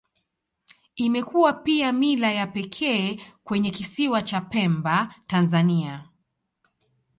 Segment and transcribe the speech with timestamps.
[0.95, 6.05] Imekuwa pia mila ya pekee kwenye Kisiwa cha Pemba, Tanzania.